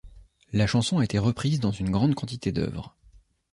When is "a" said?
0.97-1.03